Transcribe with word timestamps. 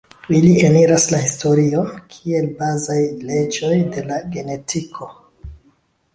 Ili 0.35 0.51
eniras 0.69 1.03
la 1.11 1.19
historion 1.25 1.91
kiel 2.15 2.47
bazaj 2.63 2.99
leĝoj 3.29 3.79
de 3.93 4.07
la 4.09 4.19
genetiko. 4.39 5.13